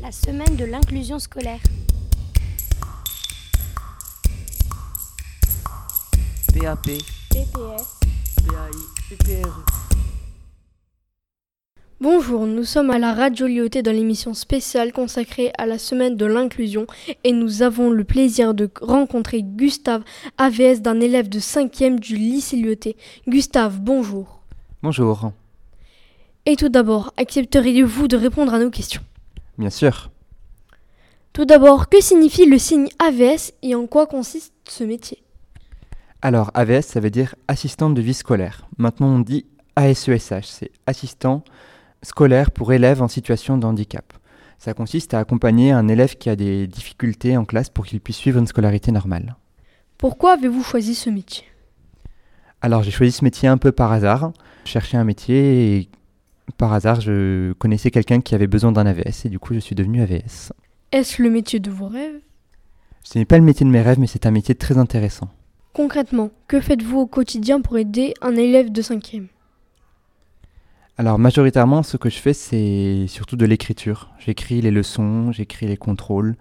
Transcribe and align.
La 0.00 0.12
semaine 0.12 0.54
de 0.56 0.64
l'inclusion 0.64 1.18
scolaire. 1.18 1.60
PAP, 6.54 6.88
PPS. 7.30 8.00
PAI, 8.36 8.70
PPRE. 9.10 9.64
Bonjour, 12.00 12.46
nous 12.46 12.62
sommes 12.62 12.90
à 12.90 12.98
la 12.98 13.12
Radio 13.12 13.48
Lyoté 13.48 13.82
dans 13.82 13.90
l'émission 13.90 14.34
spéciale 14.34 14.92
consacrée 14.92 15.50
à 15.58 15.66
la 15.66 15.78
semaine 15.78 16.16
de 16.16 16.26
l'inclusion 16.26 16.86
et 17.24 17.32
nous 17.32 17.62
avons 17.62 17.90
le 17.90 18.04
plaisir 18.04 18.54
de 18.54 18.70
rencontrer 18.80 19.42
Gustave 19.42 20.04
AVS 20.38 20.80
d'un 20.80 21.00
élève 21.00 21.28
de 21.28 21.40
5e 21.40 21.98
du 21.98 22.16
lycée 22.16 22.56
Lyoté. 22.56 22.96
Gustave, 23.26 23.80
bonjour. 23.80 24.42
Bonjour. 24.82 25.32
Et 26.46 26.54
tout 26.54 26.68
d'abord, 26.68 27.12
accepteriez-vous 27.16 28.06
de 28.06 28.16
répondre 28.16 28.54
à 28.54 28.60
nos 28.60 28.70
questions? 28.70 29.02
Bien 29.58 29.70
sûr. 29.70 30.10
Tout 31.32 31.44
d'abord, 31.44 31.88
que 31.88 32.00
signifie 32.00 32.46
le 32.46 32.58
signe 32.58 32.88
AVS 32.98 33.52
et 33.62 33.74
en 33.74 33.86
quoi 33.86 34.06
consiste 34.06 34.54
ce 34.68 34.84
métier? 34.84 35.22
Alors, 36.22 36.50
AVS, 36.54 36.82
ça 36.82 37.00
veut 37.00 37.10
dire 37.10 37.34
assistante 37.46 37.94
de 37.94 38.00
vie 38.00 38.14
scolaire. 38.14 38.66
Maintenant, 38.76 39.08
on 39.08 39.18
dit 39.20 39.46
ASESH, 39.76 40.46
c'est 40.46 40.72
assistant 40.86 41.44
scolaire 42.02 42.50
pour 42.50 42.72
élèves 42.72 43.02
en 43.02 43.08
situation 43.08 43.58
de 43.58 43.66
handicap. 43.66 44.12
Ça 44.58 44.74
consiste 44.74 45.14
à 45.14 45.20
accompagner 45.20 45.70
un 45.70 45.86
élève 45.86 46.16
qui 46.16 46.28
a 46.30 46.34
des 46.34 46.66
difficultés 46.66 47.36
en 47.36 47.44
classe 47.44 47.70
pour 47.70 47.86
qu'il 47.86 48.00
puisse 48.00 48.16
suivre 48.16 48.40
une 48.40 48.48
scolarité 48.48 48.90
normale. 48.90 49.36
Pourquoi 49.96 50.32
avez-vous 50.32 50.64
choisi 50.64 50.96
ce 50.96 51.10
métier? 51.10 51.44
Alors, 52.60 52.82
j'ai 52.82 52.90
choisi 52.90 53.12
ce 53.12 53.24
métier 53.24 53.48
un 53.48 53.58
peu 53.58 53.70
par 53.70 53.92
hasard. 53.92 54.32
Je 54.64 54.70
cherchais 54.70 54.96
un 54.96 55.04
métier 55.04 55.76
et 55.76 55.88
par 56.56 56.72
hasard, 56.72 57.00
je 57.00 57.52
connaissais 57.54 57.90
quelqu'un 57.90 58.20
qui 58.20 58.34
avait 58.34 58.46
besoin 58.46 58.72
d'un 58.72 58.86
AVS 58.86 59.26
et 59.26 59.28
du 59.28 59.38
coup, 59.38 59.54
je 59.54 59.58
suis 59.58 59.74
devenu 59.74 60.02
AVS. 60.02 60.52
Est-ce 60.92 61.22
le 61.22 61.30
métier 61.30 61.60
de 61.60 61.70
vos 61.70 61.88
rêves? 61.88 62.20
Ce 63.02 63.18
n'est 63.18 63.24
pas 63.24 63.38
le 63.38 63.44
métier 63.44 63.64
de 63.64 63.70
mes 63.70 63.82
rêves, 63.82 63.98
mais 63.98 64.06
c'est 64.06 64.26
un 64.26 64.30
métier 64.30 64.54
très 64.54 64.78
intéressant. 64.78 65.28
Concrètement, 65.72 66.30
que 66.46 66.60
faites-vous 66.60 66.98
au 66.98 67.06
quotidien 67.06 67.60
pour 67.60 67.78
aider 67.78 68.14
un 68.20 68.36
élève 68.36 68.72
de 68.72 68.82
5e 68.82 69.26
Alors 70.96 71.18
majoritairement, 71.18 71.82
ce 71.82 71.96
que 71.96 72.10
je 72.10 72.18
fais, 72.18 72.32
c'est 72.32 73.06
surtout 73.06 73.36
de 73.36 73.46
l'écriture. 73.46 74.10
J'écris 74.18 74.60
les 74.60 74.70
leçons, 74.70 75.30
j'écris 75.30 75.66
les 75.66 75.76
contrôles, 75.76 76.36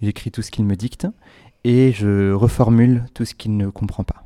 j'écris 0.00 0.30
tout 0.30 0.42
ce 0.42 0.50
qu'il 0.50 0.64
me 0.64 0.76
dicte 0.76 1.06
et 1.64 1.92
je 1.92 2.32
reformule 2.32 3.04
tout 3.14 3.24
ce 3.24 3.34
qu'il 3.34 3.56
ne 3.56 3.68
comprend 3.68 4.04
pas. 4.04 4.24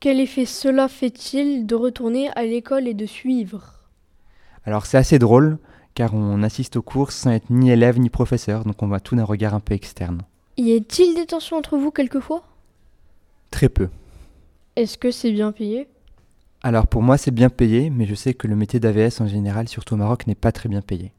Quel 0.00 0.20
effet 0.20 0.46
cela 0.46 0.88
fait-il 0.88 1.66
de 1.66 1.74
retourner 1.74 2.30
à 2.36 2.44
l'école 2.44 2.86
et 2.86 2.94
de 2.94 3.06
suivre? 3.06 3.77
Alors 4.68 4.84
c'est 4.84 4.98
assez 4.98 5.18
drôle 5.18 5.56
car 5.94 6.12
on 6.12 6.42
assiste 6.42 6.76
aux 6.76 6.82
cours 6.82 7.10
sans 7.10 7.30
être 7.30 7.48
ni 7.48 7.70
élève 7.70 7.98
ni 7.98 8.10
professeur, 8.10 8.64
donc 8.64 8.82
on 8.82 8.86
voit 8.86 9.00
tout 9.00 9.16
d'un 9.16 9.24
regard 9.24 9.54
un 9.54 9.60
peu 9.60 9.72
externe. 9.72 10.20
Y 10.58 10.76
a-t-il 10.76 11.14
des 11.14 11.24
tensions 11.24 11.56
entre 11.56 11.78
vous 11.78 11.90
quelquefois? 11.90 12.42
Très 13.50 13.70
peu. 13.70 13.88
Est-ce 14.76 14.98
que 14.98 15.10
c'est 15.10 15.32
bien 15.32 15.52
payé? 15.52 15.88
Alors 16.62 16.86
pour 16.86 17.00
moi, 17.00 17.16
c'est 17.16 17.30
bien 17.30 17.48
payé, 17.48 17.88
mais 17.88 18.04
je 18.04 18.14
sais 18.14 18.34
que 18.34 18.46
le 18.46 18.56
métier 18.56 18.78
d'AVS 18.78 19.22
en 19.22 19.26
général, 19.26 19.68
surtout 19.68 19.94
au 19.94 19.96
Maroc, 19.96 20.26
n'est 20.26 20.34
pas 20.34 20.52
très 20.52 20.68
bien 20.68 20.82
payé. 20.82 21.12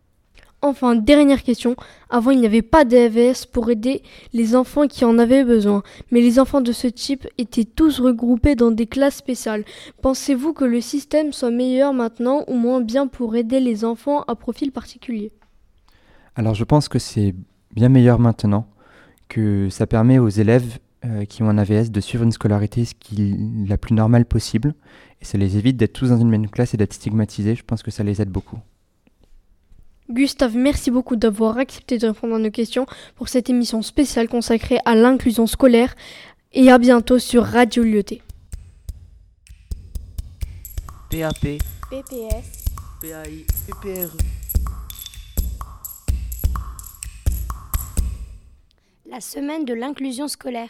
Enfin, 0.61 0.95
dernière 0.95 1.43
question. 1.43 1.77
Avant, 2.09 2.31
il 2.31 2.39
n'y 2.39 2.45
avait 2.45 2.61
pas 2.61 2.83
d'AVS 2.83 3.45
pour 3.49 3.69
aider 3.69 4.03
les 4.33 4.55
enfants 4.57 4.87
qui 4.87 5.05
en 5.05 5.17
avaient 5.17 5.45
besoin, 5.45 5.83
mais 6.11 6.19
les 6.19 6.37
enfants 6.37 6.59
de 6.59 6.73
ce 6.73 6.87
type 6.87 7.27
étaient 7.37 7.63
tous 7.63 8.01
regroupés 8.01 8.55
dans 8.55 8.71
des 8.71 8.85
classes 8.85 9.15
spéciales. 9.15 9.63
Pensez-vous 10.01 10.51
que 10.51 10.65
le 10.65 10.81
système 10.81 11.31
soit 11.31 11.51
meilleur 11.51 11.93
maintenant 11.93 12.43
ou 12.47 12.55
moins 12.55 12.81
bien 12.81 13.07
pour 13.07 13.37
aider 13.37 13.61
les 13.61 13.85
enfants 13.85 14.23
à 14.27 14.35
profil 14.35 14.73
particulier? 14.73 15.31
Alors 16.35 16.55
je 16.55 16.65
pense 16.65 16.89
que 16.89 16.99
c'est 16.99 17.33
bien 17.73 17.89
meilleur 17.89 18.19
maintenant, 18.19 18.67
que 19.29 19.69
ça 19.69 19.87
permet 19.87 20.19
aux 20.19 20.29
élèves 20.29 20.77
euh, 21.05 21.23
qui 21.23 21.41
ont 21.41 21.49
un 21.49 21.57
AVS 21.57 21.89
de 21.91 22.01
suivre 22.01 22.25
une 22.25 22.33
scolarité 22.33 22.83
la 23.65 23.77
plus 23.77 23.95
normale 23.95 24.25
possible, 24.25 24.73
et 25.21 25.25
ça 25.25 25.37
les 25.37 25.57
évite 25.57 25.77
d'être 25.77 25.93
tous 25.93 26.09
dans 26.09 26.19
une 26.19 26.29
même 26.29 26.49
classe 26.49 26.73
et 26.73 26.77
d'être 26.77 26.93
stigmatisés. 26.93 27.55
Je 27.55 27.63
pense 27.63 27.81
que 27.81 27.91
ça 27.91 28.03
les 28.03 28.21
aide 28.21 28.29
beaucoup. 28.29 28.59
Gustave, 30.09 30.55
merci 30.57 30.89
beaucoup 30.89 31.15
d'avoir 31.15 31.59
accepté 31.59 31.99
de 31.99 32.07
répondre 32.07 32.35
à 32.35 32.39
nos 32.39 32.49
questions 32.49 32.87
pour 33.15 33.29
cette 33.29 33.49
émission 33.49 33.83
spéciale 33.83 34.27
consacrée 34.27 34.79
à 34.83 34.95
l'inclusion 34.95 35.45
scolaire 35.45 35.95
et 36.51 36.71
à 36.71 36.79
bientôt 36.79 37.19
sur 37.19 37.43
Radio 37.43 37.83
Lyoté. 37.83 38.23
PAP, 41.11 41.59
PPS. 41.91 42.65
PAI, 43.01 43.45
PPRE. 43.67 44.17
La 49.09 49.21
semaine 49.21 49.65
de 49.65 49.73
l'inclusion 49.73 50.27
scolaire. 50.27 50.69